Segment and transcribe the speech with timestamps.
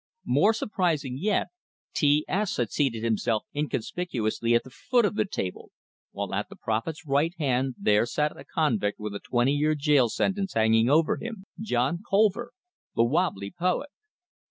[0.25, 1.49] More surprising yet,
[1.93, 5.69] T S had seated himself inconspicuously at the foot of the table,
[6.11, 10.09] while at the prophet's right hand there sat a convict with a twenty year jail
[10.09, 12.51] sentence hanging over him John Colver,
[12.95, 13.89] the "wobbly" poet!